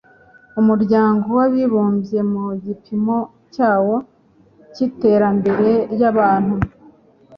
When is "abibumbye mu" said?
1.47-2.45